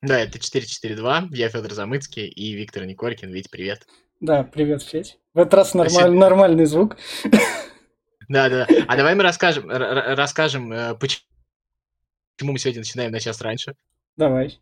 [0.01, 3.29] Да, это 442, я Федор Замыцкий и Виктор Николькин.
[3.31, 3.85] Вить, привет.
[4.21, 5.19] Да, привет, Федь.
[5.33, 6.13] В этот раз нормаль, Спасибо.
[6.15, 6.95] нормальный звук.
[8.29, 8.67] Да, да.
[8.87, 11.25] А давай мы расскажем, расскажем, э, поч-
[12.35, 13.75] почему мы сегодня начинаем на час раньше.
[14.17, 14.59] Давай.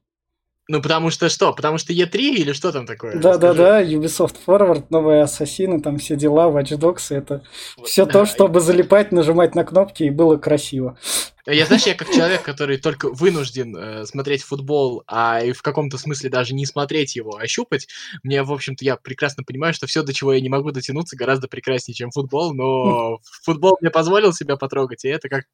[0.67, 1.53] Ну, потому что что?
[1.53, 3.17] Потому что Е3 или что там такое?
[3.17, 7.43] Да-да-да, Ubisoft Forward, новые ассасины, там все дела, Watch Dogs, это
[7.77, 8.11] Вот, все да.
[8.11, 10.97] то, чтобы залипать, нажимать на кнопки, и было красиво.
[11.45, 15.99] Я, знаешь, я как человек, который только вынужден э, смотреть футбол, а и в каком-то
[15.99, 17.87] смысле даже не смотреть его, а щупать,
[18.23, 21.47] мне, в общем-то, я прекрасно понимаю, что все, до чего я не могу дотянуться, гораздо
[21.47, 25.45] прекраснее, чем футбол, но футбол мне позволил себя потрогать, и это как...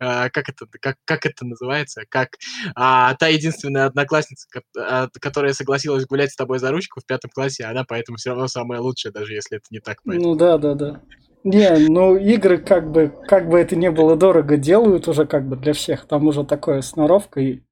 [0.00, 2.02] э, как это, как, как это называется?
[2.08, 2.36] Как
[2.74, 4.46] а, та единственная одноклассница,
[4.78, 8.48] а, которая согласилась гулять с тобой за ручку в пятом классе, она поэтому все равно
[8.48, 9.98] самая лучшая, даже если это не так.
[10.04, 10.30] поэтому.
[10.30, 11.00] Ну да-да-да.
[11.44, 15.56] Не, ну игры как бы, как бы это ни было дорого, делают уже как бы
[15.56, 16.06] для всех.
[16.06, 17.62] Там уже такое сноровка и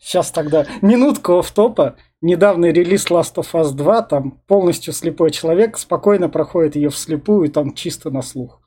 [0.00, 1.96] Сейчас тогда минутка офф-топа.
[2.20, 7.74] Недавний релиз Last of Us 2, там полностью слепой человек спокойно проходит ее вслепую, там
[7.74, 8.60] чисто на слух.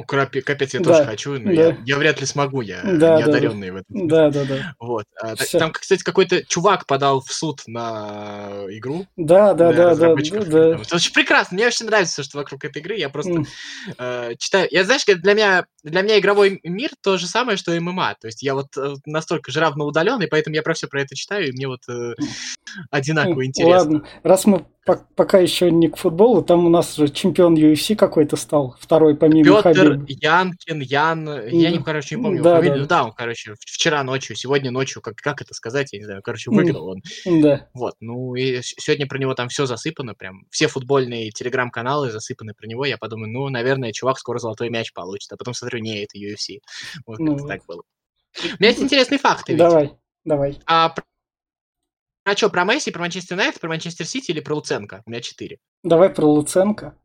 [0.00, 1.66] Крапи- Капец, я Да, тоже хочу, но да.
[1.68, 4.08] я, я вряд ли смогу, я Да, да, не одаренный в этом.
[4.08, 4.74] Да, да, да.
[4.80, 5.04] Вот.
[5.20, 5.34] А.
[5.58, 9.06] Там, кстати, какой-то чувак подал в суд на игру.
[9.16, 10.72] Да, да, да, да, да.
[10.80, 11.56] Это очень прекрасно.
[11.56, 12.96] Мне очень нравится все, что вокруг этой игры.
[12.96, 13.46] Я просто М.
[13.98, 14.66] э, читаю.
[14.70, 18.16] Я, знаешь, для меня, для меня игровой мир то же самое, что ММА.
[18.20, 21.02] То есть я вот э, настолько же равно удален, и поэтому я про все про
[21.02, 22.14] это читаю, и мне вот э,
[22.90, 23.76] одинаково интересно.
[23.78, 27.94] Ладно, раз мы по- пока еще не к футболу, там у нас же чемпион UFC
[27.94, 30.04] какой-то стал, второй помимо Петр Хабиба.
[30.08, 32.80] Янкин, Ян, я не, короче, не помню Да, фамилию.
[32.80, 32.86] да.
[32.86, 36.50] Да, он, короче, вчера ночью, сегодня ночью, как, как это сказать, я не знаю, короче,
[36.50, 37.02] выиграл он.
[37.42, 37.68] Да.
[37.74, 42.66] Вот, ну и сегодня про него там все засыпано, прям все футбольные телеграм-каналы засыпаны про
[42.66, 42.84] него.
[42.84, 46.60] Я подумаю, ну, наверное, чувак скоро золотой мяч получит, а потом смотрю, не, это UFC.
[47.06, 47.82] Вот Ну как-то так было.
[48.42, 49.52] У меня есть интересные факты.
[49.52, 49.58] Вить.
[49.58, 50.58] Давай, давай.
[50.66, 50.94] А
[52.24, 55.02] про что, про Месси, про Манчестер Юнайтед, про Манчестер Сити или про Луценко?
[55.04, 55.58] У меня четыре.
[55.82, 56.96] Давай про Луценко.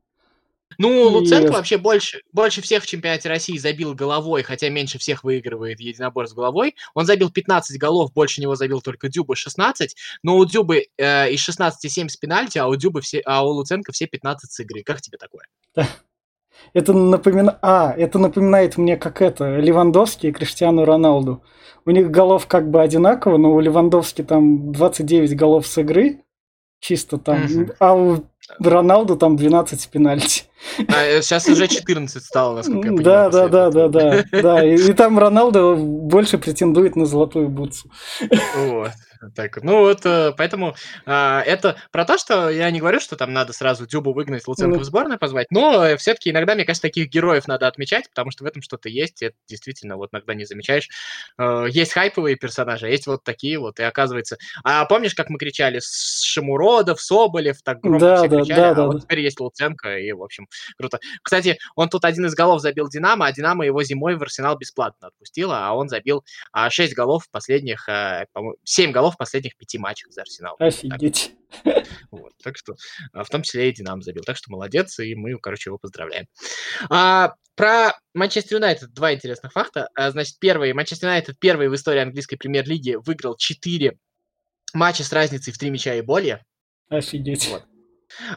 [0.77, 1.53] Ну, Луценко Yes.
[1.53, 6.33] вообще больше, больше всех в чемпионате России забил головой, хотя меньше всех выигрывает единобор с
[6.33, 6.75] головой.
[6.93, 9.95] Он забил 15 голов, больше него забил только Дюба 16.
[10.23, 13.49] Но у Дюбы э, из 16 7 с пенальти, а у Дюбы все, а у
[13.49, 14.83] Луценко все 15 с игры.
[14.83, 15.47] Как тебе такое?
[16.73, 17.57] Это напоминает...
[17.61, 21.43] А, это напоминает мне как это, Левандовский и Криштиану Роналду.
[21.85, 26.23] У них голов как бы одинаково, но у Левандовски там 29 голов с игры,
[26.79, 27.47] чисто там,
[27.79, 28.23] а у
[28.59, 30.43] Роналду там 12 с пенальти.
[30.77, 33.03] сейчас уже 14 стало, насколько я понимаю.
[33.03, 34.65] Да, да, да, да, да, да.
[34.65, 37.89] И, и там Роналдо больше претендует на золотую бутсу.
[38.55, 38.91] Вот.
[39.35, 43.33] Так, ну вот, э, поэтому а, это про то, что я не говорю, что там
[43.33, 44.81] надо сразу Дюбу выгнать, Луценко Ну.
[44.81, 48.47] в сборную позвать, но все-таки иногда, мне кажется, таких героев надо отмечать, потому что в
[48.47, 50.89] этом что-то есть, и это действительно вот иногда не замечаешь.
[51.37, 54.37] Э, Есть хайповые персонажи, а есть вот такие вот, и оказывается...
[54.63, 58.69] А помнишь, как мы кричали с Шамуродов, Соболев, так громко Да, все да, кричали, да,
[58.71, 60.47] а да, вот теперь есть Луценко, и, в общем,
[60.77, 60.99] круто.
[61.21, 65.07] Кстати, он тут один из голов забил Динамо, а Динамо его зимой в Арсенал бесплатно
[65.07, 69.55] отпустила, а он забил а, 6 голов в последних, э, по-моему, 7 голов в последних
[69.57, 70.55] 5 матчах за Арсенал.
[70.57, 71.33] Так, Офигеть.
[72.11, 72.75] вот, так что,
[73.13, 74.23] а, в том числе и Динамо забил.
[74.23, 76.27] Так что молодец, и мы, короче, его поздравляем.
[76.89, 79.89] А, про Манчестер Юнайтед два интересных факта.
[79.95, 83.97] А, значит, первый, Манчестер Юнайтед первый в истории английской премьер-лиги выиграл 4
[84.73, 86.45] матча с разницей в 3 мяча и более.
[86.89, 87.47] Офигеть.
[87.49, 87.63] Вот.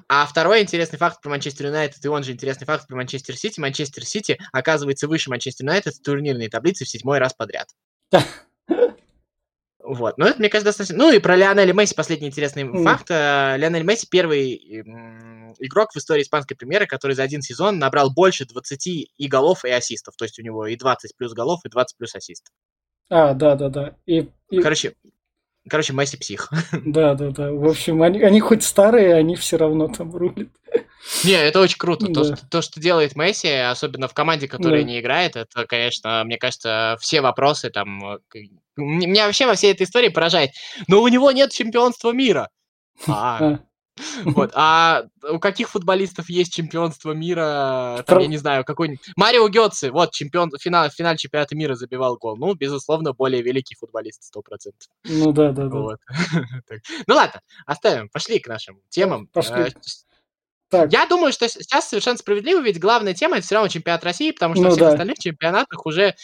[0.09, 3.61] А второй интересный факт про Манчестер Юнайтед, и он же интересный факт про Манчестер Сити.
[3.61, 7.69] Манчестер Сити оказывается выше Манчестер Юнайтед в турнирной таблице в седьмой раз подряд.
[9.93, 10.97] Вот, ну это, мне кажется, достаточно...
[10.97, 12.85] Ну и про Лионеля Месси последний интересный Мгм.
[12.85, 13.07] факт.
[13.11, 14.55] Э, Лионель Месси первый
[15.59, 19.71] игрок в истории испанской премьеры, который за один сезон набрал больше 20 и голов, и
[19.71, 20.15] ассистов.
[20.17, 22.55] То есть у него и 20 плюс голов, и 20 плюс ассистов.
[23.09, 23.95] А, да, да, да.
[24.07, 24.95] И, и- Короче,
[25.69, 26.49] короче, Месси псих.
[26.85, 27.51] да, да, да.
[27.53, 30.49] В общем, они, они хоть старые, они все равно там рулят.
[31.25, 32.07] Не, это очень круто.
[32.07, 32.37] То, Да.
[32.37, 34.87] что, то, что делает Месси, особенно в команде, которая Да.
[34.89, 38.21] не играет, это, конечно, мне кажется, все вопросы там...
[38.85, 40.51] Меня вообще во всей этой истории поражает.
[40.89, 42.49] Но у него нет чемпионства мира.
[43.07, 43.59] А,
[44.25, 44.51] вот.
[44.55, 48.03] А у каких футболистов есть чемпионство мира?
[48.07, 49.01] Там, я не знаю, какой-нибудь...
[49.17, 52.37] Марио Гетце, вот, чемпион, финал, в финале чемпионата мира забивал гол.
[52.37, 54.89] Ну, безусловно, более великий футболист, сто процентов.
[55.05, 55.79] Ну да, да, да.
[55.79, 56.01] Вот.
[57.07, 59.27] Ну ладно, оставим, пошли к нашим темам.
[59.27, 59.63] Пошли.
[59.63, 59.71] Э,
[60.71, 64.31] Так, я думаю, что сейчас совершенно справедливо, ведь главная тема это все равно чемпионат России,
[64.31, 64.93] потому что Ну на всех да.
[64.93, 66.15] остальных чемпионатах уже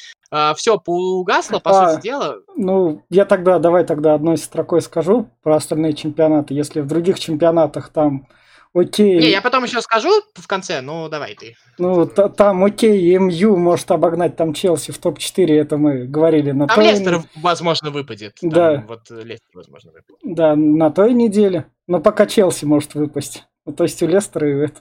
[0.57, 1.95] все поугасло, по А.
[1.95, 2.37] сути дела.
[2.57, 6.55] ну, я тогда, давай тогда одной строкой скажу про остальные чемпионаты.
[6.55, 8.27] Если в других чемпионатах там
[8.75, 9.19] окей.
[9.19, 11.55] Не, я потом еще скажу в конце, ну давай ты.
[11.79, 16.67] Ну, та- там окей, МЮ может обогнать там Челси в топ-4, это мы говорили на
[16.67, 16.89] Там той...
[16.89, 18.35] Лестер, возможно, выпадет.
[18.41, 18.85] Там Да.
[18.87, 20.19] Вот э, Лестер, возможно, выпадет.
[20.23, 21.67] Да, на той неделе.
[21.87, 23.45] Но пока Челси может выпасть.
[23.65, 24.81] Ну, то есть у Лестера и это.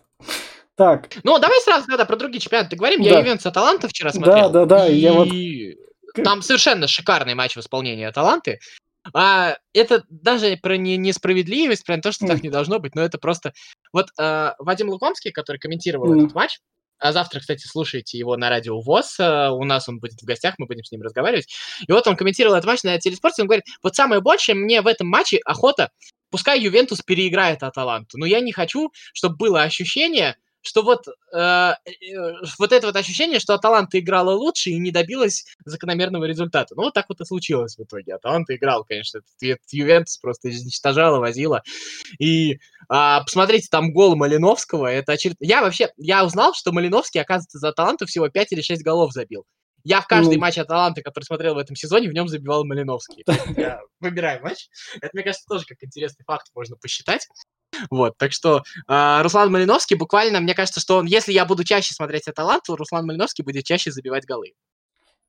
[0.76, 3.02] Так, Ну, давай сразу тогда про другие чемпионаты говорим.
[3.02, 3.10] Да.
[3.10, 4.50] Я Ювентус Аталанта вчера Да, смотрел.
[4.50, 5.30] да, да, И я вот-
[6.24, 8.60] там совершенно шикарный матч в исполнении Аталанты.
[9.14, 12.44] А, это даже про не- несправедливость, про то, что так Мгм.
[12.46, 13.54] не должно быть, но это просто...
[13.94, 16.24] Вот э, Вадим Лукомский, который комментировал Мгм.
[16.26, 16.58] этот матч,
[16.98, 20.56] а завтра, кстати, слушайте его на радио ВОЗ, э, у нас он будет в гостях,
[20.58, 21.48] мы будем с ним разговаривать.
[21.88, 24.88] И вот он комментировал этот матч на телеспорте, он говорит, вот самое большее мне в
[24.88, 25.92] этом матче охота,
[26.32, 30.36] пускай Ювентус переиграет Аталанту, но я не хочу, чтобы было ощущение,
[30.68, 31.74] что вот, э, э,
[32.60, 36.74] вот это вот ощущение, что Аталанта играла лучше и не добилась закономерного результата.
[36.76, 38.16] Ну, вот так вот и случилось в итоге.
[38.16, 39.22] Аталанта играл, конечно.
[39.42, 41.64] Этот, Ювентус просто изничтожала, возила.
[42.20, 42.60] И
[42.90, 44.88] а, посмотрите, там гол Малиновского.
[44.88, 45.38] Это очеред...
[45.40, 49.46] Я вообще, я узнал, что Малиновский, оказывается, за Аталанту всего 5 или 6 голов забил.
[49.84, 50.42] Я в каждый Ну.
[50.42, 53.24] матч Аталанты, который смотрел в этом сезоне, в нем забивал Малиновский.
[53.56, 54.68] Я выбираю матч.
[54.96, 57.28] Это, мне кажется, тоже как интересный факт можно посчитать.
[57.90, 61.94] Вот, так что а, Руслан Малиновский буквально, мне кажется, что он, если я буду чаще
[61.94, 64.54] смотреть Аталанту, Руслан Малиновский будет чаще забивать голы.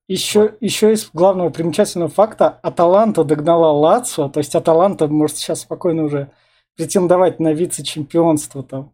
[0.08, 6.04] еще, еще из главного примечательного факта Аталанта догнала Лацио, то есть Аталанта может сейчас спокойно
[6.04, 6.31] уже
[6.76, 8.92] претендовать на вице-чемпионство там.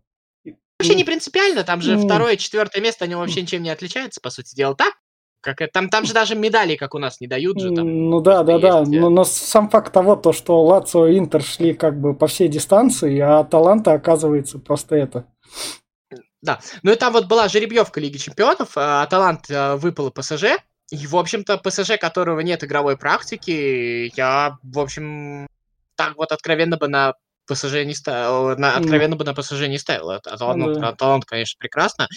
[0.79, 4.55] Вообще не принципиально, там же второе, четвертое место, они вообще ничем не отличаются, по сути
[4.55, 4.95] дела, так?
[5.43, 7.75] Как это, там, там же даже медалей, как у нас, не дают же.
[7.75, 8.11] Там.
[8.11, 8.79] Ну да, да, да.
[8.79, 12.15] есть, э, Но, но сам факт того, то, что Лацио и Интер шли как бы
[12.15, 15.27] по всей дистанции, а Аталанта оказывается просто это.
[16.83, 20.45] Ну и там вот была жеребьевка Лиги Чемпионов, а, Аталант а, выпал ПСЖ,
[20.91, 25.47] и, в общем-то, ПСЖ, которого нет игровой практики, я, в общем,
[25.97, 27.15] так вот откровенно бы на
[27.47, 30.11] ПСЖ не ставил, на, откровенно бы на ПСЖ не ставил.
[30.11, 31.19] А- Аталант, Ну ну, да.
[31.27, 32.09] Конечно, прекрасно.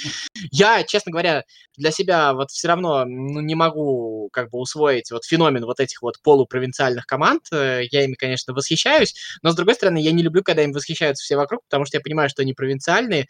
[0.51, 1.44] Я, честно говоря,
[1.77, 6.01] для себя вот все равно ну, не могу как бы усвоить вот феномен вот этих
[6.01, 7.44] вот полупровинциальных команд.
[7.51, 11.24] Э, Я ими, конечно, восхищаюсь, но, с другой стороны, я не люблю, когда им восхищаются
[11.24, 13.27] все вокруг, потому что я понимаю, что они провинциальные,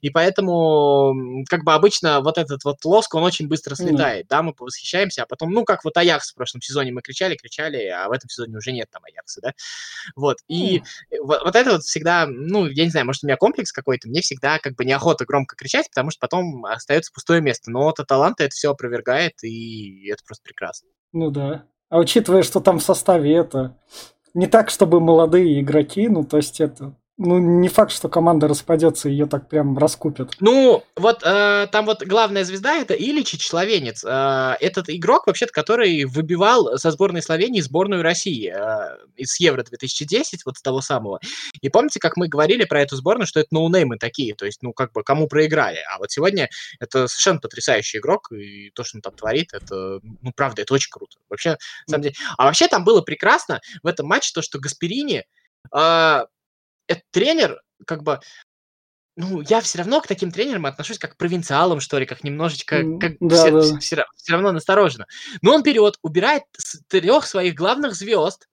[0.00, 4.52] и поэтому, как бы обычно вот этот вот лоск, он очень быстро слетает, да, мы
[4.52, 8.12] повосхищаемся, а потом, ну, как вот Аякс в прошлом сезоне мы кричали, кричали, а в
[8.12, 9.52] этом сезоне уже нет там Аякса, да,
[10.14, 13.36] вот, и э, вот, вот это вот всегда, ну, я не знаю, может, у меня
[13.36, 17.70] комплекс какой-то, мне всегда как бы неохота громко кричать, потому что потом остается пустое место,
[17.70, 20.88] но вот Аталанта это все опровергает, и это просто прекрасно.
[21.12, 21.64] Ну да.
[21.88, 23.76] А учитывая, что там в составе это
[24.34, 29.08] не так, чтобы молодые игроки, ну то есть это, ну не факт, что команда распадется
[29.08, 30.34] и ее так прям раскупят.
[30.40, 34.04] Ну, вот э, там вот главная звезда это Иличич, словенец.
[34.04, 40.44] Э, этот игрок, вообще-то, который выбивал со сборной Словении сборную России э, из Евро 2010,
[40.44, 41.20] вот с того самого.
[41.62, 44.74] И помните, как мы говорили про эту сборную, что это ноунеймы такие, то есть, ну,
[44.74, 45.78] как бы, кому проиграли.
[45.94, 50.32] А вот сегодня это совершенно потрясающий игрок, и то, что он там творит, это, ну,
[50.36, 51.16] правда, это очень круто.
[51.30, 51.52] Вообще,
[51.86, 52.14] на самом деле.
[52.36, 55.24] А вообще там было прекрасно в этом матче то, что Гасперини,
[55.74, 56.24] э,
[56.86, 58.20] этот тренер, как бы,
[59.16, 62.84] ну, я все равно к таким тренерам отношусь как к провинциалам, что ли, как немножечко,
[63.00, 64.06] как да, все, да.
[64.28, 65.06] равно настороженно.
[65.42, 66.42] Но он берет, убирает
[66.88, 68.48] трех своих главных звезд,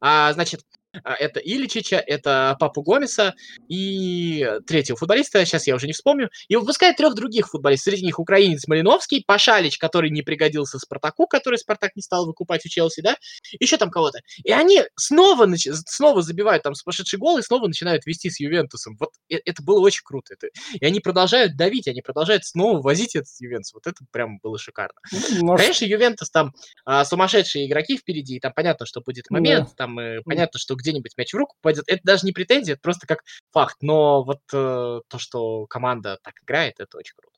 [0.00, 3.34] а, значит, это Иличича, это Папу Гомеса
[3.68, 7.92] и третьего футболиста, сейчас я уже не вспомню, и выпускает трех других футболистов.
[7.92, 12.68] Среди них украинец Малиновский, Пашалич, который не пригодился Спартаку, который Спартак не стал выкупать у
[12.68, 13.16] Челси, да,
[13.58, 14.20] еще там кого-то.
[14.44, 18.96] И они снова, нач- снова забивают там сумасшедший гол и снова начинают вести с Ювентусом.
[18.98, 20.34] Вот э- это было очень круто.
[20.34, 20.48] Это...
[20.74, 23.72] И они продолжают давить, они продолжают снова возить этот Ювентус.
[23.74, 24.98] Вот это прям было шикарно.
[25.12, 26.52] Ну, Может, Конечно, Ювентус там
[26.84, 29.34] а, сумасшедшие игроки впереди, и там понятно, что будет Да.
[29.34, 31.84] момент, там э, понятно, что где-нибудь мяч в руку попадет.
[31.86, 33.22] Это даже не претензия, это просто как
[33.52, 33.76] факт.
[33.80, 37.36] Но вот э, то, что команда так играет, это очень круто.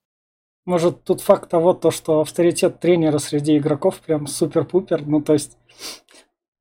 [0.65, 5.59] может тут факт того, то, что авторитет тренера среди игроков прям супер-пупер, ну то есть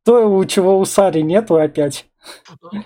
[0.04, 2.06] то, у чего у Сари нету опять.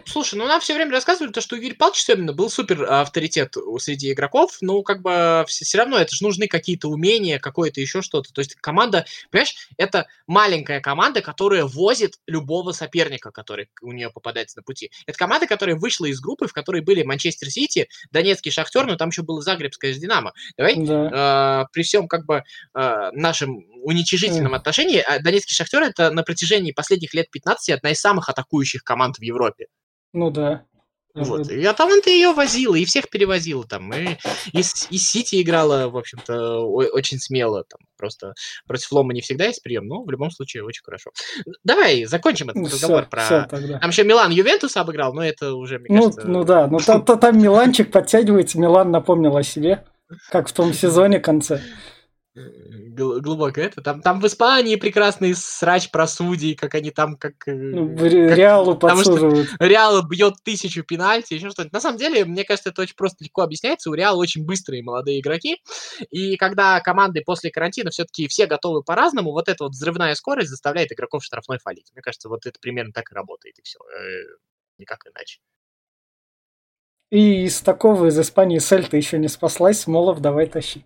[0.05, 3.55] Слушай, ну нам все время рассказывали, то, что у Юрия Павловича Семина был супер авторитет
[3.57, 8.01] у- среди игроков, но как бы все, равно это же нужны какие-то умения, какое-то еще
[8.01, 8.33] что-то.
[8.33, 14.57] То есть команда, понимаешь, это маленькая команда, которая возит любого соперника, который у нее попадается
[14.57, 14.91] на пути.
[15.05, 19.09] Это команда, которая вышла из группы, в которой были Манчестер Сити, Донецкий Шахтер, но там
[19.09, 20.33] еще было Загребское же Динамо.
[20.57, 21.63] Давай Да.
[21.63, 26.73] э, при всем как бы э, нашем уничижительном отношении, а Донецкий Шахтер это на протяжении
[26.73, 29.67] последних лет 15 одна из самых атакующих команд в Европе.
[30.13, 30.65] Ну да.
[31.15, 31.49] Вот.
[31.49, 33.91] И, а там он-то ее возила, и всех перевозила там.
[33.93, 34.17] И
[34.51, 37.63] из, из Сити играла, в общем-то, очень смело.
[37.63, 38.33] Там, просто
[38.67, 41.09] против Лома не всегда есть прием, но в любом случае очень хорошо.
[41.63, 43.23] Давай закончим этот разговор про...
[43.23, 43.47] Все,
[43.79, 46.27] там еще Милан Ювентус обыграл, но это уже, мне ну, кажется...
[46.27, 49.85] Ну да, но там, там Миланчик подтягивается, Милан напомнил о себе,
[50.29, 51.63] как в том сезоне конце
[52.37, 53.81] глубоко это.
[53.81, 57.47] Там, там в Испании прекрасный срач про судей, как они там как...
[57.47, 59.49] Э, ну, как Реалу подсуживают.
[59.59, 61.69] Реал бьет тысячу пенальти, еще что-то.
[61.71, 63.89] На самом деле, мне кажется, это очень просто легко объясняется.
[63.89, 65.61] У Реала очень быстрые молодые игроки.
[66.09, 70.91] И когда команды после карантина все-таки все готовы по-разному, вот эта вот взрывная скорость заставляет
[70.91, 71.89] игроков штрафной фалить.
[71.93, 73.79] Мне кажется, вот это примерно так и работает, и все.
[73.79, 74.37] Э,
[74.77, 75.39] никак иначе.
[77.09, 79.81] И из такого из Испании Сельта еще не спаслась.
[79.81, 80.83] Смолов, давай тащи.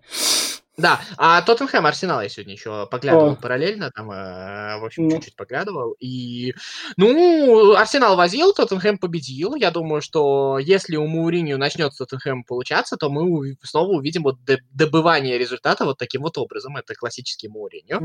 [0.78, 3.36] Да, а Тоттенхэм Арсенал я сегодня еще поглядывал О.
[3.36, 5.16] параллельно, там, э, в общем, ну.
[5.16, 5.94] чуть-чуть поглядывал.
[6.00, 6.54] И,
[6.96, 9.54] ну, Арсенал возил, Тоттенхэм победил.
[9.54, 14.38] Я думаю, что если у Мауринию начнет Тоттенхэм получаться, то мы снова увидим вот
[14.70, 16.76] добывание результата вот таким вот образом.
[16.78, 18.02] Это классический Мауринio.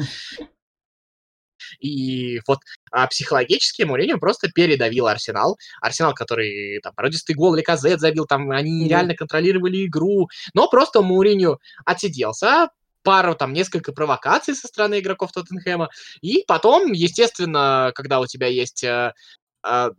[1.80, 2.60] И вот
[2.92, 5.58] а психологически Мourinho просто передавил Арсенал.
[5.82, 10.30] Арсенал, который там породистый гол или Казет забил, там они mm реально контролировали игру.
[10.54, 12.70] Но просто Мourinho отсиделся,
[13.04, 15.90] пару, там, несколько провокаций со стороны игроков Тоттенхэма.
[16.22, 19.14] И потом, естественно, когда у тебя есть э,
[19.66, 19.90] э,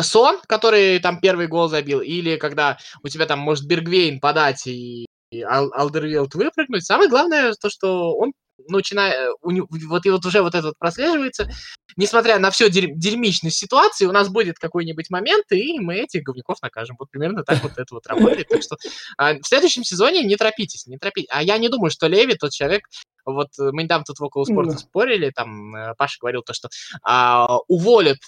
[0.00, 5.06] Сон, который там первый гол забил, или когда у тебя там может Бергвейн подать и
[5.44, 8.32] Ал Алдервилд выпрыгнуть, самое главное то, что он
[8.68, 11.50] начиная, э, вот и вот уже вот это вот прослеживается,
[11.96, 16.60] несмотря на всю дерь, дерьмичность ситуации, у нас будет какой-нибудь момент, и мы этих говнюков
[16.62, 16.96] накажем.
[16.98, 18.48] Вот примерно так вот это вот работает.
[18.48, 18.76] Так что
[19.16, 21.30] а, в следующем сезоне не торопитесь, не торопитесь.
[21.30, 22.88] А я не думаю, что Леви тот человек,
[23.24, 26.68] вот э, мы недавно тут в около спорта спорили, там э, Паша говорил то, что
[27.02, 28.18] а, уволят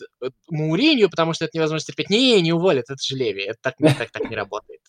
[0.49, 2.11] Мауринью, потому что это невозможно терпеть.
[2.11, 4.81] Не, не уволят, это же Леви, это так, так, так не работает.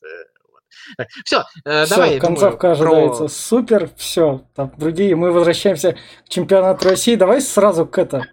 [1.23, 2.19] Все, э, давай.
[2.19, 3.29] Концовка думаю, ожидается про...
[3.29, 3.89] супер.
[3.97, 5.15] Все, там другие.
[5.15, 7.15] Мы возвращаемся к чемпионату России.
[7.15, 8.27] Давай сразу к это.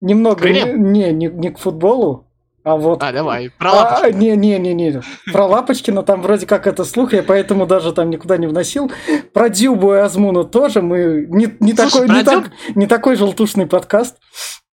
[0.00, 2.30] Немного не, не, не, к футболу,
[2.62, 3.02] а вот...
[3.02, 4.08] А, давай, про Лапочкина.
[4.08, 5.00] А, не, не, не, не,
[5.32, 8.90] про Лапочкина там вроде как это слух, я поэтому даже там никуда не вносил.
[9.32, 12.44] Про Дюбу и Азмуна тоже мы не, не, Слушай, такой, не, Дюб...
[12.44, 14.18] так, не такой желтушный подкаст.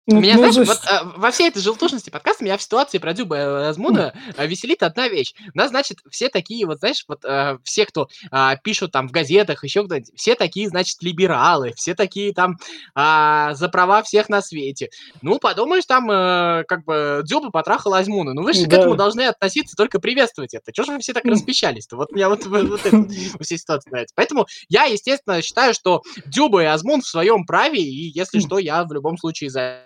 [0.08, 3.12] Ну, меня, ну, знаешь, вот, а, во всей этой желтушности подкаста меня в ситуации про
[3.12, 5.34] Дюба Азмуна а, веселит одна вещь.
[5.52, 9.10] У нас, значит, все такие, вот, знаешь, вот а, все, кто а, пишут там в
[9.10, 12.56] газетах, еще кто-нибудь, все такие, значит, либералы, все такие там
[12.94, 14.90] а, за права всех на свете.
[15.22, 18.32] Ну, подумаешь, там а, как бы Дюба потрахал Азмуна.
[18.32, 18.76] Ну, вы же да.
[18.76, 20.72] к этому должны относиться, только приветствовать это.
[20.72, 21.96] Чего же вы все так распечались-то?
[21.96, 23.08] Вот меня вот, вот, вот это
[23.40, 24.14] всей ситуации нравится.
[24.14, 28.84] Поэтому я, естественно, считаю, что Дюба и Азмун в своем праве, и если что, я
[28.84, 29.82] в любом случае за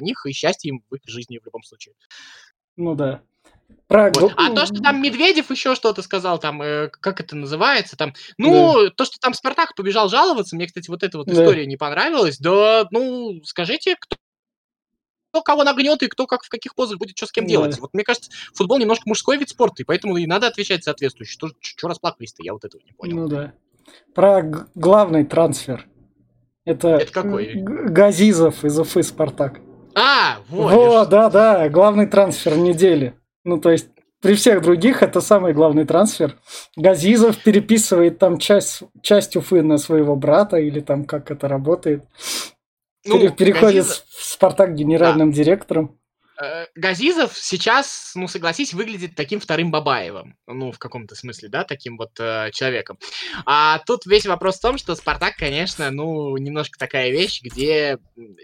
[0.00, 1.94] них и счастье им в их жизни в любом случае.
[2.76, 3.22] Ну да.
[3.86, 4.10] Про...
[4.14, 4.32] Вот.
[4.36, 8.84] А то, что там Медведев еще что-то сказал, там, э, как это называется, там, ну,
[8.84, 8.90] да.
[8.90, 11.32] то, что там Спартак побежал жаловаться, мне, кстати, вот эта вот да.
[11.32, 14.16] история не понравилась, да, ну, скажите, кто
[15.32, 17.50] кто кого нагнет и кто как в каких позах будет что с кем да.
[17.50, 17.78] делать.
[17.78, 21.32] Вот мне кажется, футбол немножко мужской вид спорта, и поэтому и надо отвечать соответствующе.
[21.32, 23.16] Что, что расплакались-то, я вот этого не понял.
[23.16, 23.54] Ну да.
[24.14, 24.42] Про
[24.74, 25.88] главный трансфер.
[26.66, 27.54] Это, Это какой?
[27.54, 29.60] Газизов из Уфы Спартак.
[29.94, 30.72] А, вот.
[30.72, 33.14] Вот, да, да, главный трансфер недели.
[33.44, 33.88] Ну, то есть,
[34.20, 36.36] при всех других это самый главный трансфер.
[36.76, 42.04] Газизов переписывает там часть, часть Уфы на своего брата, или там как это работает.
[43.04, 44.04] Ну, Переходит Газизов...
[44.08, 45.36] в Спартак генеральным да.
[45.36, 45.98] директором.
[46.42, 50.36] Э, Газизов сейчас, ну, согласись, выглядит таким вторым Бабаевым.
[50.48, 52.98] Ну, в каком-то смысле, да, таким вот э, человеком.
[53.46, 57.98] А тут весь вопрос в том, что Спартак, конечно, ну, немножко такая вещь, где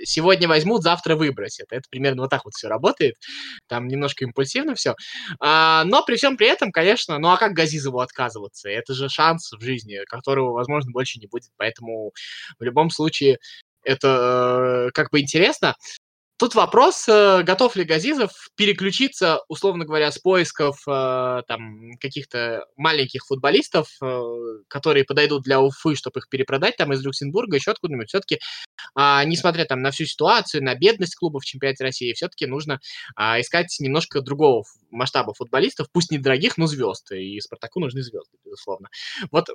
[0.05, 1.67] сегодня возьмут, завтра выбросят.
[1.71, 3.17] Это примерно вот так вот все работает.
[3.67, 4.95] Там немножко импульсивно все.
[5.40, 8.69] А, но при всем при этом, конечно, ну, а как Газизову отказываться?
[8.69, 11.50] Это же шанс в жизни, которого, возможно, больше не будет.
[11.57, 12.12] Поэтому
[12.61, 13.38] в любом случае
[13.83, 15.75] это э, как бы интересно.
[16.38, 23.25] Тут вопрос, э, готов ли Газизов переключиться, условно говоря, с поисков э, там каких-то маленьких
[23.26, 24.23] футболистов, э,
[24.68, 28.07] которые подойдут для Уфы, чтобы их перепродать там из Люксембурга, еще откуда-нибудь.
[28.07, 28.38] Все-таки,
[28.95, 32.78] а, несмотря там на всю ситуацию, на бедность клубов в чемпионате России, все-таки нужно
[33.16, 37.11] а, искать немножко другого масштаба футболистов, пусть не дорогих, но звезд.
[37.11, 38.90] И Спартаку нужны звезды, безусловно.
[39.33, 39.49] Вот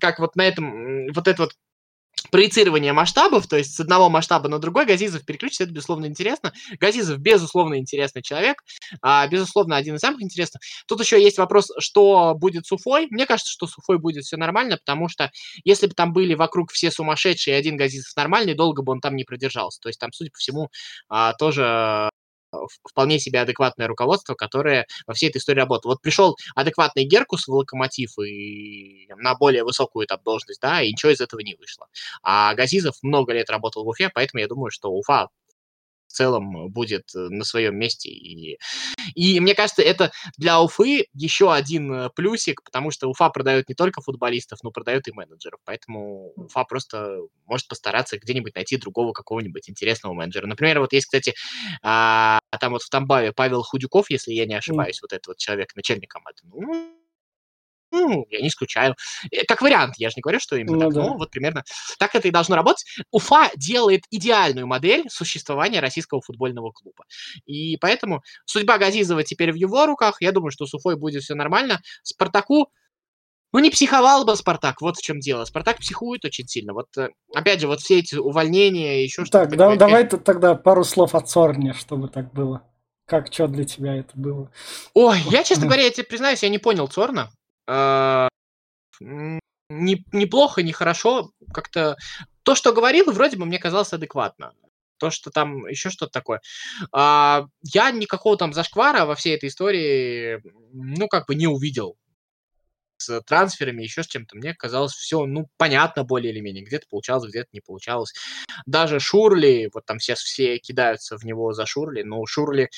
[0.00, 1.52] как вот на этом, вот это вот
[2.30, 6.52] проецирование масштабов, то есть с одного масштаба на другой Газизов переключится, это, безусловно, интересно.
[6.78, 8.62] Газизов, безусловно, интересный человек,
[9.00, 10.62] а, безусловно, один из самых интересных.
[10.86, 13.06] Тут еще есть вопрос, что будет с Уфой.
[13.10, 15.30] Мне кажется, что с Уфой будет все нормально, потому что
[15.64, 19.16] если бы там были вокруг все сумасшедшие, и один Газизов нормальный, долго бы он там
[19.16, 19.80] не продержался.
[19.80, 20.68] То есть там, судя по всему,
[21.08, 22.11] а, тоже
[22.88, 25.92] вполне себе адекватное руководство, которое во всей этой истории работало.
[25.92, 31.12] Вот пришел адекватный Геркус в Локомотив и на более высокую там должность, да, и ничего
[31.12, 31.86] из этого не вышло.
[32.22, 35.28] А Газизов много лет работал в Уфе, поэтому я думаю, что Уфа
[36.12, 38.10] в целом будет э, на своем месте.
[38.10, 38.58] И,
[39.14, 43.74] и мне кажется, это для Уфы еще один э, плюсик, потому что Уфа продает не
[43.74, 45.60] только футболистов, но продает и менеджеров.
[45.64, 50.46] Поэтому Уфа просто может постараться где-нибудь найти другого какого-нибудь интересного менеджера.
[50.46, 51.34] Например, вот есть, кстати,
[51.82, 55.02] а, там вот в Тамбаве Павел Худюков, если я не ошибаюсь, mm.
[55.02, 56.42] вот этот вот человек, начальник команды.
[56.44, 57.01] Ну,
[57.92, 58.96] ну, я не исключаю.
[59.30, 61.00] Э, как вариант, я же не говорю, что именно ну, так, да.
[61.02, 61.62] но вот примерно
[61.98, 62.84] так это и должно работать.
[63.10, 67.04] Уфа делает идеальную модель существования российского футбольного клуба.
[67.46, 70.16] И поэтому судьба Газизова теперь в его руках.
[70.20, 71.80] Я думаю, что с Уфой будет все нормально.
[72.02, 72.70] Спартаку
[73.52, 75.44] ну, не психовал бы Спартак, вот в чем дело.
[75.44, 76.72] Спартак психует очень сильно.
[76.72, 79.46] Вот, э, опять же, вот все эти увольнения, еще что-то.
[79.50, 82.62] Так, да, давай тогда пару слов о Цорне, чтобы так было.
[83.04, 84.50] Как, что для тебя это было?
[84.94, 87.30] Ой, я, честно говоря, я тебе признаюсь, я не понял Цорна.
[87.66, 88.28] А,
[89.00, 91.30] не, неплохо, не хорошо.
[91.52, 91.96] Как-то
[92.42, 94.52] то, что говорил, вроде бы мне казалось адекватно.
[94.98, 96.40] То, что там еще что-то такое.
[96.92, 100.40] А, я никакого там зашквара во всей этой истории,
[100.72, 101.96] ну, как бы не увидел
[102.98, 104.36] с трансферами, еще с чем-то.
[104.36, 106.64] Мне казалось все, ну, понятно более или менее.
[106.64, 108.12] Где-то получалось, где-то не получалось.
[108.66, 112.70] Даже Шурли, вот там сейчас все кидаются в него за Шурли, но Шурли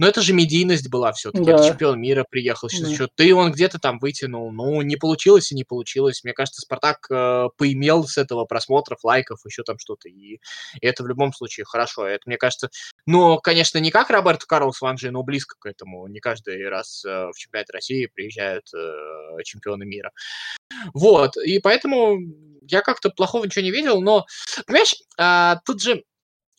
[0.00, 1.44] но это же медийность была все-таки.
[1.44, 1.62] Да.
[1.62, 2.88] чемпион мира приехал, сейчас да.
[2.88, 4.50] еще ты он где-то там вытянул.
[4.50, 6.24] Ну, не получилось и не получилось.
[6.24, 10.08] Мне кажется, Спартак э, поимел с этого просмотров, лайков, еще там что-то.
[10.08, 10.40] И, и
[10.80, 12.06] это в любом случае хорошо.
[12.06, 12.70] Это, мне кажется,
[13.04, 16.06] ну, конечно, не как Роберт Карлос Ванжи, но близко к этому.
[16.06, 20.12] Не каждый раз э, в чемпионат России приезжают э, чемпионы мира.
[20.94, 22.16] Вот, и поэтому
[22.62, 24.24] я как-то плохого ничего не видел, но,
[24.66, 26.04] понимаешь, э, тут же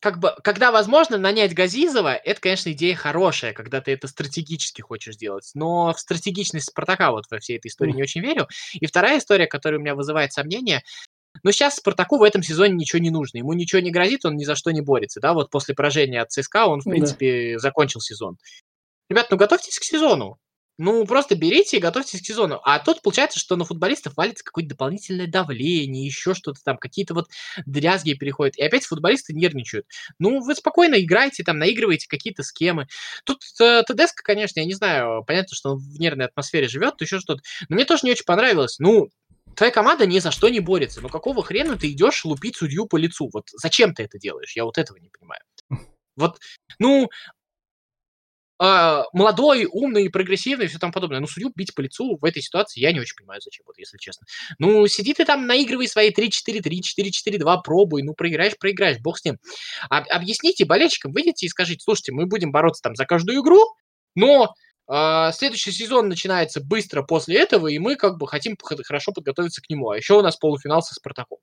[0.01, 5.15] как бы, когда возможно нанять Газизова, это, конечно, идея хорошая, когда ты это стратегически хочешь
[5.15, 5.51] делать.
[5.53, 8.47] Но в стратегичность Спартака вот во всей этой истории не очень верю.
[8.73, 10.83] И вторая история, которая у меня вызывает сомнения,
[11.43, 13.37] но сейчас Спартаку в этом сезоне ничего не нужно.
[13.37, 15.19] Ему ничего не грозит, он ни за что не борется.
[15.21, 17.59] Да, вот после поражения от ЦСКА он, в принципе, да.
[17.59, 18.37] закончил сезон.
[19.07, 20.39] Ребят, ну готовьтесь к сезону.
[20.77, 22.59] Ну, просто берите и готовьтесь к сезону.
[22.63, 27.27] А тут получается, что на футболистов валится какое-то дополнительное давление, еще что-то там, какие-то вот
[27.65, 28.57] дрязги переходят.
[28.57, 29.85] И опять футболисты нервничают.
[30.17, 32.87] Ну, вы спокойно играете, там, наигрываете какие-то схемы.
[33.25, 37.19] Тут э, ТДСК, конечно, я не знаю, понятно, что он в нервной атмосфере живет, еще
[37.19, 37.41] что-то.
[37.69, 38.79] Но мне тоже не очень понравилось.
[38.79, 39.09] Ну,
[39.55, 41.01] твоя команда ни за что не борется.
[41.01, 43.29] Ну, какого хрена ты идешь лупить судью по лицу?
[43.31, 44.55] Вот зачем ты это делаешь?
[44.55, 45.41] Я вот этого не понимаю.
[46.17, 46.39] Вот,
[46.77, 47.09] ну,
[48.61, 51.19] э, молодой, умный, прогрессивный и все там подобное.
[51.19, 53.97] Ну, судью бить по лицу в этой ситуации я не очень понимаю, зачем, вот если
[53.97, 54.27] честно.
[54.59, 56.61] Ну, сиди ты там, наигрывай свои 3-4-3,
[57.27, 59.37] 4-4-2, пробуй, ну, проиграешь, проиграешь, бог с ним.
[59.89, 63.61] Об, объясните болельщикам, выйдите и скажите, слушайте, мы будем бороться там за каждую игру,
[64.15, 64.53] но
[64.89, 69.69] Uh, следующий сезон начинается быстро после этого, и мы как бы хотим хорошо подготовиться к
[69.69, 69.89] нему.
[69.89, 71.37] А еще у нас полуфинал со Спартаком.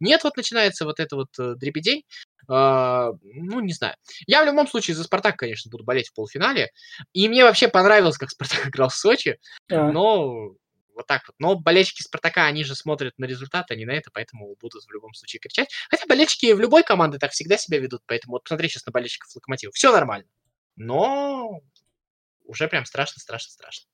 [0.00, 2.04] Нет, вот начинается вот это вот э, дребедень.
[2.48, 3.94] Э, ну, не знаю.
[4.26, 6.70] Я в любом случае за Спартак, конечно, буду болеть в полуфинале.
[7.12, 9.38] И мне вообще понравилось, как Спартак играл в Сочи.
[9.70, 9.90] А.
[9.90, 10.54] Но
[10.94, 11.34] вот так вот.
[11.38, 14.92] Но болельщики Спартака, они же смотрят на результат, а не на это, поэтому будут в
[14.92, 15.68] любом случае кричать.
[15.90, 19.34] Хотя болельщики в любой команде так всегда себя ведут, поэтому вот посмотри сейчас на болельщиков
[19.34, 19.72] Локомотива.
[19.72, 20.28] Все нормально.
[20.76, 21.60] Но
[22.44, 23.86] уже прям страшно, страшно, страшно.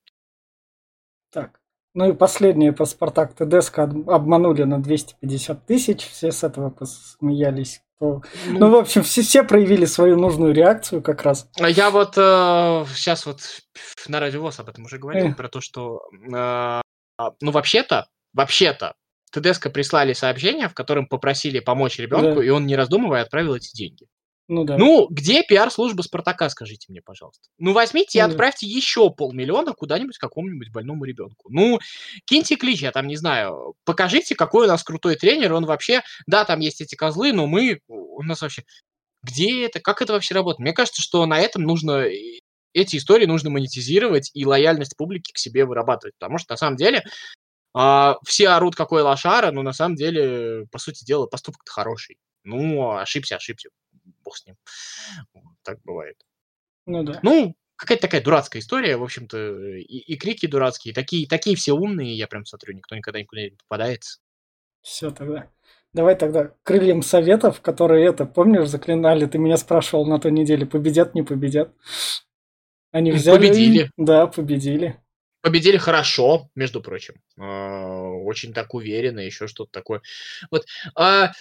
[1.29, 1.60] Так,
[1.93, 7.81] ну и последнее по Спартак ТДСК обманули на 250 тысяч, все с этого посмеялись.
[7.99, 11.47] Ну, ну в общем, все, все проявили свою нужную реакцию как раз.
[11.59, 13.41] А я вот э, сейчас вот
[14.07, 15.35] на радио ВОЗ об этом уже говорил, э.
[15.35, 16.81] про то, что, э,
[17.41, 18.95] ну вообще-то, вообще-то,
[19.31, 22.45] ТДСК прислали сообщение, в котором попросили помочь ребенку, да.
[22.45, 24.07] и он, не раздумывая, отправил эти деньги.
[24.51, 24.77] Ну да.
[24.77, 27.47] Ну, где пиар-служба Спартака, скажите мне, пожалуйста.
[27.57, 28.73] Ну, возьмите и ну, отправьте да.
[28.73, 31.49] еще полмиллиона куда-нибудь какому-нибудь больному ребенку.
[31.49, 31.79] Ну,
[32.25, 36.43] киньте клич, я там не знаю, покажите, какой у нас крутой тренер, он вообще, да,
[36.43, 38.63] там есть эти козлы, но мы, у нас вообще,
[39.23, 40.59] где это, как это вообще работает?
[40.59, 42.05] Мне кажется, что на этом нужно,
[42.73, 47.05] эти истории нужно монетизировать и лояльность публики к себе вырабатывать, потому что на самом деле
[47.73, 52.17] а, все орут, какой лошара, но на самом деле, по сути дела, поступок-то хороший.
[52.43, 53.69] Ну, ошибся, ошибся
[54.31, 54.55] бог с ним.
[55.63, 56.17] Так бывает.
[56.85, 57.19] Ну да.
[57.21, 62.15] Ну, какая-то такая дурацкая история, в общем-то, и, и крики дурацкие, такие, такие все умные,
[62.15, 64.19] я прям смотрю, никто никогда никуда не попадается.
[64.81, 65.49] Все тогда.
[65.93, 71.13] Давай тогда крыльям советов, которые это, помнишь, заклинали, ты меня спрашивал на той неделе, победят,
[71.13, 71.73] не победят.
[72.91, 73.37] Они взяли...
[73.37, 73.91] Победили.
[73.97, 74.99] Да, победили.
[75.41, 77.15] Победили хорошо, между прочим.
[77.37, 80.01] А, очень так уверенно, еще что-то такое.
[80.49, 80.65] Вот.
[80.95, 81.31] А, Э,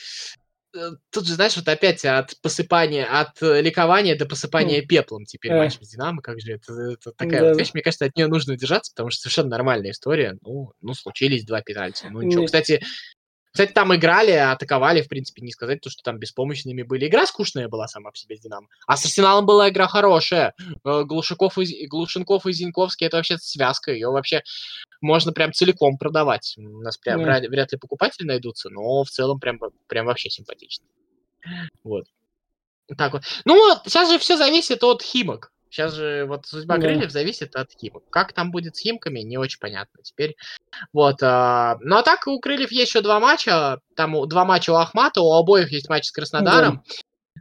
[1.11, 5.59] тут же, знаешь, вот опять от посыпания, от э, ликования до посыпания пеплом теперь Э.
[5.59, 7.49] матч с Динамо, как же это, это такая Да.
[7.49, 10.37] вот вещь, мне кажется, от нее нужно держаться, потому что совершенно нормальная история.
[10.43, 12.41] Ну, ну случились два пенальти, ну ничего.
[12.43, 12.83] Не- Кстати,
[13.53, 17.09] кстати, там играли, атаковали, в принципе, не сказать, то, что там беспомощными были.
[17.09, 18.69] Игра скучная была сама по себе с Динамо.
[18.87, 20.55] А с Арсеналом была игра хорошая.
[20.85, 23.93] Э, Глушаков и, Глушенков и Зиньковский, это вообще связка.
[23.93, 24.43] Ее вообще
[25.01, 26.55] можно прям целиком продавать.
[26.59, 27.41] У нас прям Да.
[27.41, 29.59] вряд, ли покупатели найдутся, но в целом прям,
[29.89, 30.87] прям вообще симпатично.
[31.83, 32.05] Вот.
[32.97, 33.23] Так вот.
[33.45, 35.53] Ну сейчас же все зависит от Химок.
[35.71, 36.83] Сейчас же вот судьба Да.
[36.83, 38.03] крыльев зависит от Химок.
[38.11, 40.37] Как там будет с Химками, не очень понятно теперь.
[40.93, 41.23] Вот.
[41.23, 43.79] а, Ну а так у крыльев есть еще два матча.
[43.95, 46.83] Там два матча у Ахмата, у обоих есть матч с Краснодаром.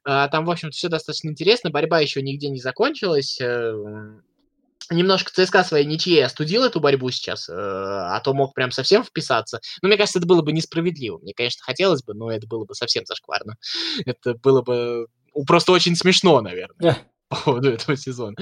[0.03, 1.71] А, Там, в общем-то, все достаточно интересно.
[1.71, 3.39] Борьба еще нигде не закончилась.
[3.41, 3.73] Э,
[4.91, 9.59] Немножко ЦСКА своей ничьей остудил эту борьбу сейчас, э, а то мог прям совсем вписаться.
[9.83, 11.19] Но мне кажется, это было бы несправедливо.
[11.19, 13.55] Мне, конечно, хотелось бы, но это было бы совсем зашкварно.
[14.05, 16.97] Это было бы ну, просто очень смешно, наверное Да.
[17.29, 18.35] По поводу этого сезона.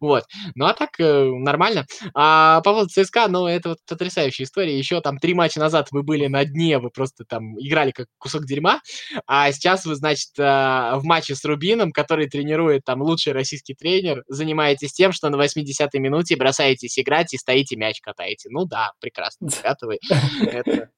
[0.00, 0.24] Вот.
[0.54, 1.86] Ну а так э, нормально.
[2.14, 4.78] А по поводу ЦСКА, ну это вот потрясающая история.
[4.78, 8.46] Еще там три матча назад вы были на дне, вы просто там играли как кусок
[8.46, 8.80] дерьма,
[9.26, 14.22] а сейчас вы, значит, а, в матче с Рубином, который тренирует там лучший российский тренер,
[14.28, 18.48] занимаетесь тем, что на 80-й минуте бросаетесь играть и стоите мяч катаете.
[18.50, 19.48] Ну да, прекрасно,
[19.82, 19.98] вы.
[20.46, 20.90] Это,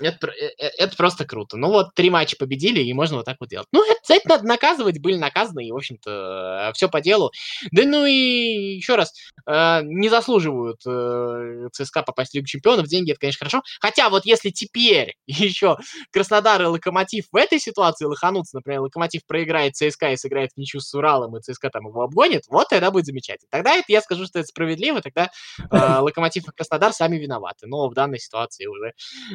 [0.00, 1.56] это, э, э, это просто круто.
[1.56, 3.68] Ну вот, три матча победили, и можно вот так вот делать.
[3.72, 7.30] Ну, это, это надо наказывать, были наказаны, и, в общем-то, все по делу.
[7.72, 9.12] Да ну и еще раз,
[9.46, 13.62] э, не заслуживают э, ЦСКА попасть в Лигу Чемпионов, деньги это, конечно, хорошо.
[13.80, 15.76] Хотя вот если теперь еще
[16.12, 20.80] Краснодар и Локомотив в этой ситуации лоханутся, например, Локомотив проиграет ЦСКА и сыграет в ничью
[20.80, 23.48] с Уралом, и ЦСКА там его обгонит, вот тогда будет замечательно.
[23.50, 25.30] Тогда это я скажу, что это справедливо, тогда
[25.70, 27.66] э, Локомотив и Краснодар сами виноваты.
[27.66, 28.92] Но в данной ситуации уже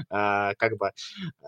[0.10, 1.46] э, как бы э,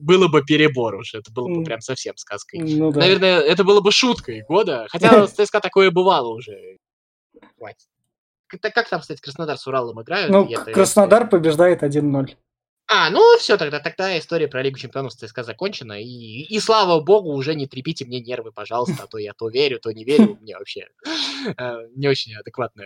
[0.00, 2.60] было бы перебор уже, это было бы прям совсем сказкой.
[2.60, 3.00] Ну да.
[3.00, 6.78] Наверное, это было бы шуткой года, хотя с ЦСКА такое бывало уже.
[7.56, 7.88] Хватит.
[8.48, 10.30] Как, там, кстати, Краснодар с Уралом играют?
[10.30, 12.36] Ну, Краснодар побеждает 1-0.
[12.88, 16.02] А, ну все, тогда, тогда история про Лигу Чемпионов ЦСКА закончена.
[16.02, 19.80] И, и слава богу, уже не трепите мне нервы, пожалуйста, а то я то верю,
[19.80, 20.36] то не верю.
[20.42, 20.88] Мне вообще
[21.56, 22.84] э, не очень адекватно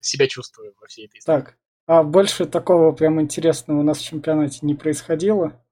[0.00, 1.40] себя чувствую во всей этой истории.
[1.40, 1.58] Так.
[1.86, 5.62] А больше такого прям интересного у нас в чемпионате не происходило.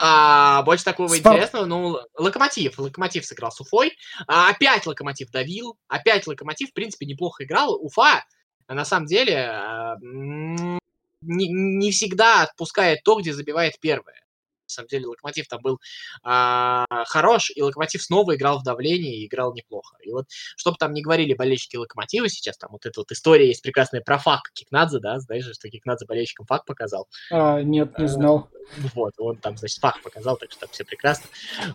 [0.00, 2.78] А больше такого Спар- интересного, ну, Локомотив.
[2.78, 3.96] Локомотив сыграл с Уфой.
[4.28, 5.76] А, опять Локомотив давил.
[5.88, 7.74] Опять Локомотив, в принципе, неплохо играл.
[7.74, 8.24] Уфа,
[8.68, 14.22] на самом деле, а, не, не всегда отпускает то, где забивает первое.
[14.68, 15.80] На самом деле, Локомотив там был
[16.22, 19.96] а, хорош, и Локомотив снова играл в давлении и играл неплохо.
[20.02, 20.26] И вот,
[20.56, 24.00] что бы там ни говорили болельщики Локомотива сейчас, там вот эта вот история есть прекрасная
[24.00, 27.08] про фак Кикнадзе, да, знаешь, что Кикнадзе болельщикам фак показал.
[27.30, 28.50] А, нет, не Э, знал.
[28.94, 31.28] Вот, он там, значит, факт показал, так что там все прекрасно.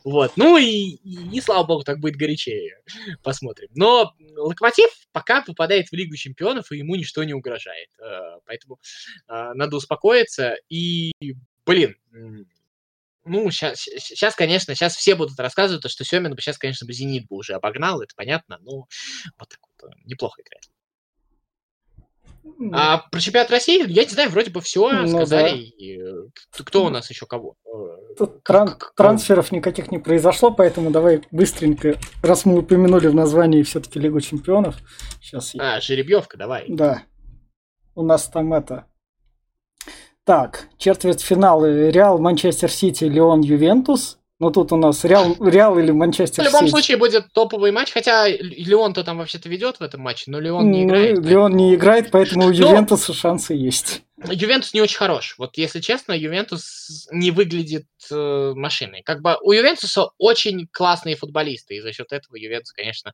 [0.03, 2.81] Вот, ну и, и, и, слава богу, так будет горячее.
[3.23, 3.69] Посмотрим.
[3.73, 7.89] Но Локомотив пока попадает в Лигу Чемпионов, и ему ничто не угрожает.
[7.99, 8.79] Э, Поэтому
[9.27, 10.55] э, надо успокоиться.
[10.69, 11.11] И,
[11.65, 11.95] блин,
[13.25, 17.27] ну, сейчас, конечно, сейчас все будут рассказывать, то, что Семин бы сейчас, конечно, бы Зенит
[17.27, 18.71] бы уже обогнал, это понятно, но
[19.37, 20.63] вот так вот, э, неплохо играет.
[22.73, 25.73] А про чемпионат России, я не знаю, вроде бы все Ну сказали.
[25.79, 25.85] да.
[25.85, 26.27] Э,
[26.65, 27.55] кто- у нас еще кого?
[27.65, 33.63] Э, Тут тран- трансферов никаких не произошло, поэтому давай быстренько, раз мы упомянули в названии
[33.63, 34.75] все-таки Лигу Чемпионов.
[35.21, 36.65] Сейчас я А, жеребьевка, давай.
[36.67, 37.03] Да.
[37.95, 38.87] У нас там это...
[40.25, 44.19] Так, четвертьфиналы Реал, Манчестер Сити, Леон, Ювентус.
[44.43, 46.71] Ну тут у нас Реал, Реал или В Манчестер любом Сити.
[46.71, 50.81] случае будет топовый матч, хотя Леон-то там вообще-то ведет в этом матче, но Леон не
[50.83, 51.19] Ну, играет.
[51.19, 54.01] Лион не играет, поэтому у Но- Ювентуса шансы есть.
[54.29, 55.35] Ювентус не очень хорош.
[55.37, 59.01] Вот если честно, Ювентус не выглядит э, машиной.
[59.03, 63.13] Как бы у Ювентуса очень классные футболисты, и за счет этого Ювентус, конечно,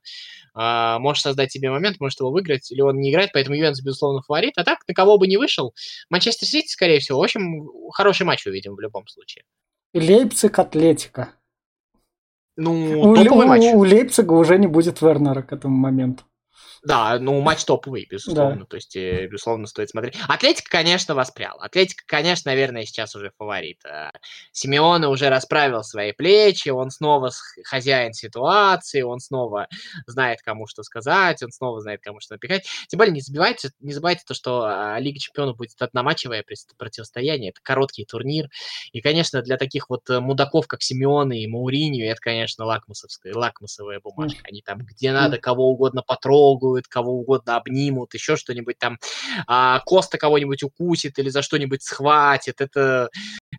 [0.58, 4.54] э, может создать себе момент, может его выиграть, Лион не играет, поэтому Ювентус, безусловно, фаворит.
[4.56, 5.74] А так, на кого бы не вышел,
[6.10, 7.20] Манчестер Сити, скорее всего.
[7.20, 9.44] В общем, хороший матч увидим в любом случае.
[9.94, 11.30] Лейпциг, Атлетико.
[12.56, 16.24] Ну, У, топовый у- у Лейпцига уже не будет Вернера к этому моменту.
[16.82, 18.64] Да, ну матч топовый, безусловно.
[18.64, 20.16] То есть, э, безусловно, стоит смотреть.
[20.28, 21.58] Атлетика, конечно, воспрял.
[21.60, 23.84] Атлетика, конечно, наверное, сейчас уже фаворит.
[23.84, 24.12] А,
[24.52, 27.30] Симеоне уже расправил свои плечи, он снова
[27.64, 29.68] хозяин ситуации, он снова
[30.06, 32.66] знает, кому что сказать, он снова знает, кому что напихать.
[32.88, 36.44] Тем более, не забывайте, не забывайте то, что а, Лига Чемпионов будет одноматчевое
[36.78, 38.48] противостояние, это короткий турнир.
[38.92, 44.00] И, конечно, для таких вот э, мудаков, как Симеоне и Мауриньо, это, конечно, лакмусовская, лакмусовая
[44.00, 44.40] бумажка.
[44.48, 48.98] Они там где надо кого угодно потрогают, потрогают, кого угодно обнимут, еще что-нибудь там,
[49.46, 52.60] а, Коста кого-нибудь укусит или за что-нибудь схватит.
[52.60, 53.08] Это,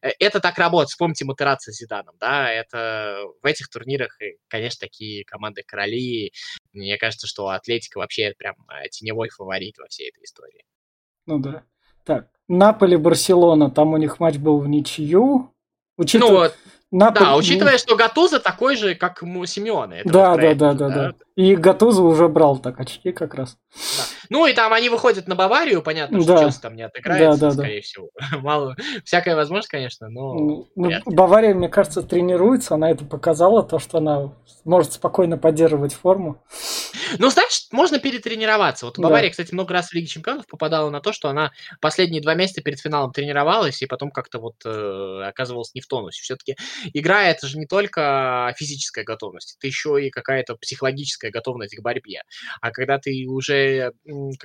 [0.02, 0.90] э, это так работает.
[0.90, 6.32] Вспомните Матераци с Зиданом, да, это в этих турнирах, конечно, такие команды короли.
[6.74, 10.64] Мне кажется, что Атлетика вообще прям э, теневой фаворит во всей этой истории.
[11.26, 11.64] Ну да.
[12.04, 15.54] Так, Наполи-Барселона, там у них матч был в ничью.
[15.98, 16.50] Учитывая...
[16.50, 16.56] Ну,
[16.92, 17.26] Наполь...
[17.26, 19.98] Да, учитывая, что Гатуза такой же, как у Симеона.
[20.04, 21.14] Да, да, да, да, да.
[21.36, 23.58] И Гатуза уже брал так очки как раз.
[23.98, 24.04] Да.
[24.32, 26.40] Ну и там они выходят на Баварию, понятно, что да.
[26.44, 27.84] Челси там не отыграется, да, да, скорее да.
[27.84, 28.10] всего.
[28.42, 30.34] Мало, всякая возможность, конечно, но...
[30.34, 30.68] Ну,
[31.06, 36.42] Бавария, мне кажется, тренируется, она это показала, то, что она может спокойно поддерживать форму.
[37.18, 38.86] Ну, значит, можно перетренироваться.
[38.86, 39.32] Вот Бавария, да.
[39.32, 42.80] кстати, много раз в Лиге Чемпионов попадала на то, что она последние два месяца перед
[42.80, 46.22] финалом тренировалась, и потом как-то вот э, оказывалась не в тонусе.
[46.22, 46.56] Все-таки
[46.94, 52.22] игра это же не только физическая готовность, это еще и какая-то психологическая готовность к борьбе.
[52.62, 53.92] А когда ты уже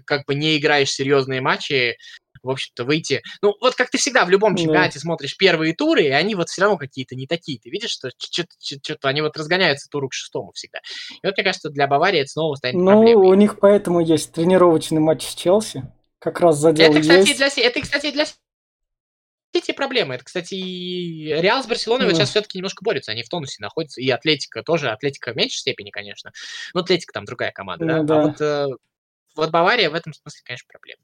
[0.04, 1.96] как бы не играешь серьезные матчи,
[2.42, 3.22] в общем-то, выйти.
[3.42, 5.00] Ну, вот как ты всегда в любом чемпионате да.
[5.00, 7.58] смотришь первые туры, и они вот все равно какие-то не такие.
[7.58, 10.80] Ты видишь, что что-то они вот разгоняются туру к шестому всегда.
[11.10, 13.28] И вот, мне кажется, для Баварии это снова станет ну, проблемой.
[13.28, 15.82] у них поэтому есть тренировочный матч с Челси.
[16.18, 17.36] Как раз задел это, кстати, есть.
[17.38, 18.26] Для, это, кстати, для
[19.52, 20.14] эти проблемы.
[20.14, 22.10] Это, кстати, Реал с Барселоной да.
[22.10, 23.12] вот сейчас все-таки немножко борются.
[23.12, 24.00] Они в тонусе находятся.
[24.00, 24.90] И Атлетика тоже.
[24.90, 26.32] Атлетика в меньшей степени, конечно.
[26.74, 27.84] Но Атлетика там другая команда.
[27.84, 28.02] Ну, да?
[28.02, 28.20] да.
[28.20, 28.76] А вот, э,
[29.37, 31.03] вот Бавария в этом смысле, конечно, проблема.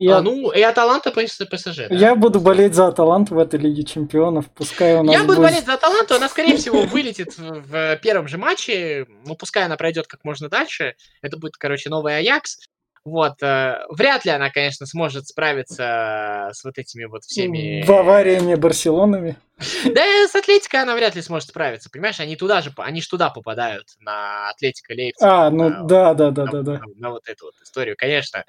[0.00, 0.18] Я...
[0.18, 1.88] А, ну, и Аталанта ПСЖ.
[1.88, 1.94] Да?
[1.94, 4.50] Я буду болеть за Аталанту в этой Лиге Чемпионов.
[4.50, 5.50] Пускай у нас Я буду будет...
[5.50, 9.06] болеть за Аталанту, она, скорее всего, вылетит в первом же матче.
[9.24, 10.96] Ну, пускай она пройдет как можно дальше.
[11.22, 12.58] Это будет, короче, новый Аякс.
[13.04, 17.84] Вот, э, вряд ли она, конечно, сможет справиться с вот этими вот всеми...
[17.86, 19.36] Бавариями, Барселонами.
[19.84, 22.18] Да, с Атлетикой она вряд ли сможет справиться, понимаешь?
[22.18, 25.22] Они туда же, они ж туда попадают, на Атлетика Лейпциг.
[25.22, 26.72] А, ну на, да, да, да, на, да, да.
[26.72, 28.44] На, на вот эту вот историю, конечно.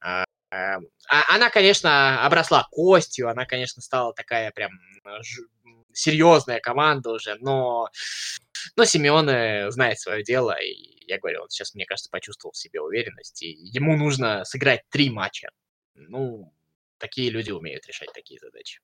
[0.00, 4.70] А, Эм, а, она, конечно, обросла костью, она, конечно, стала такая прям
[5.94, 7.88] серьезная команда уже, но,
[8.76, 12.80] но Симеоне знает свое дело, и я говорю, он сейчас, мне кажется, почувствовал в себе
[12.80, 15.48] уверенность, и ему нужно сыграть три матча.
[15.94, 16.52] Ну,
[16.98, 18.80] такие люди умеют решать такие задачи.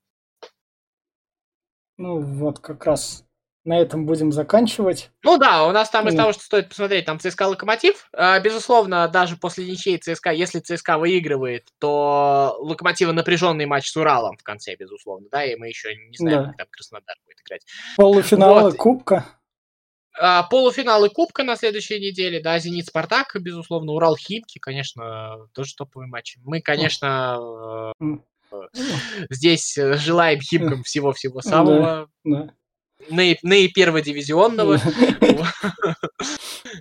[1.96, 3.25] Ну, вот как раз
[3.64, 5.11] на этом будем заканчивать.
[5.23, 8.09] Ну да, у нас там из того, что стоит посмотреть, там ЦСКА Локомотив.
[8.12, 14.37] А, безусловно, даже после ничьей ЦСКА, если ЦСКА выигрывает, то Локомотива напряженный матч с Уралом
[14.38, 16.49] в конце, безусловно, да, и мы еще не знаем, да.
[16.49, 17.62] как там Краснодар будет играть.
[17.96, 18.77] Полуфиналы вот.
[18.77, 19.27] Кубка.
[20.18, 26.09] А, полуфиналы Кубка на следующей неделе, да, Зенит Спартак, безусловно, Урал Химки, конечно, тоже топовый
[26.09, 26.37] матч.
[26.44, 27.92] Мы, конечно,
[29.29, 32.09] здесь желаем Химкам всего-всего самого.
[32.25, 32.55] Да
[33.08, 34.80] наиперводивизионного.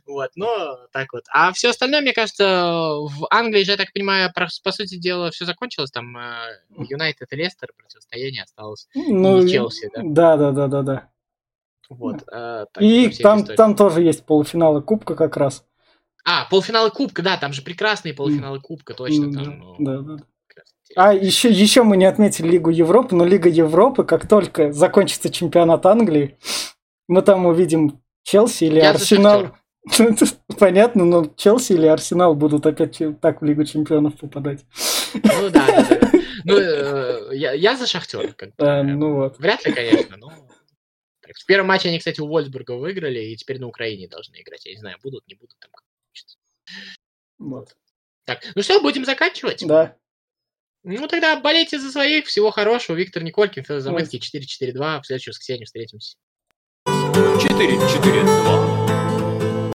[0.06, 1.24] Вот, но так вот.
[1.32, 5.46] А все остальное, мне кажется, в Англии же, я так понимаю, по сути дела, все
[5.46, 5.92] закончилось.
[5.92, 8.88] Там э, Юнайтед и Лестер противостояние осталось.
[8.94, 10.36] Ну, и Челси, да?
[10.38, 11.10] Да, да, да, да.
[11.90, 12.24] Вот.
[12.32, 15.66] Э, и там, там тоже есть полуфиналы Кубка как раз.
[16.26, 19.34] А, полуфиналы Кубка, да, там же прекрасные полуфиналы Кубка, точно.
[19.34, 20.18] Там, ну, да, да.
[20.96, 25.86] А еще, еще мы не отметили Лигу Европы, но Лига Европы, как только закончится чемпионат
[25.86, 26.38] Англии,
[27.08, 29.56] мы там увидим Челси или Я Арсенал.
[30.60, 34.66] Понятно, но Челси или Арсенал будут опять так в Лигу чемпионов попадать.
[35.14, 36.12] Ну да, да, да.
[36.46, 38.34] Ну, э, я, я за Шахтер.
[38.34, 39.38] Как а, ну вот.
[39.40, 40.32] Вряд ли, конечно, но...
[41.22, 44.66] Так, в первом матче они, кстати, у Вольсбурга выиграли, и теперь на Украине должны играть.
[44.66, 45.70] Я не знаю, будут, не будут там.
[47.38, 47.76] Вот.
[48.26, 49.66] Так, ну что, будем заканчивать?
[49.68, 49.96] Да.
[50.84, 52.28] Ну, тогда болейте за своих.
[52.28, 52.96] Всего хорошего.
[52.96, 55.02] Виктор Николькин, Федор Замыцкий, 4-4-2.
[55.02, 56.16] В следующее воскресенье встретимся.
[56.88, 58.79] 4-4-2.